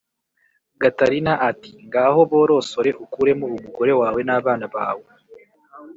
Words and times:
gatarina 0.81 1.33
ati: 1.49 1.71
"Ngaho 1.87 2.19
borosore 2.31 2.89
ukuremo 3.03 3.43
umugore 3.51 3.91
wawe 4.01 4.19
n' 4.27 4.33
abana 4.39 4.65
bawe 4.75 5.05